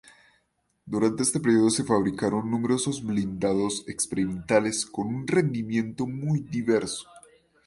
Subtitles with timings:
[0.83, 7.07] Durante este período se fabricaron numerosos blindados experimentales con un rendimiento muy diverso.